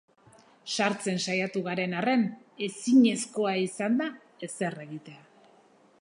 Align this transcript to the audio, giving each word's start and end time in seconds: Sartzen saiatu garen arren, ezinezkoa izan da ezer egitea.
Sartzen 0.77 1.19
saiatu 1.25 1.61
garen 1.67 1.93
arren, 1.99 2.25
ezinezkoa 2.69 3.53
izan 3.67 4.03
da 4.03 4.11
ezer 4.49 4.83
egitea. 4.89 5.25